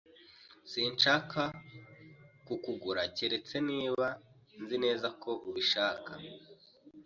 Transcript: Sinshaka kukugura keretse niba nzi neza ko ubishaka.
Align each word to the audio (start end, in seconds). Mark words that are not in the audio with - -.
Sinshaka 0.71 1.41
kukugura 2.47 3.01
keretse 3.15 3.55
niba 3.69 4.05
nzi 4.61 4.77
neza 4.85 5.07
ko 5.21 5.31
ubishaka. 5.49 6.11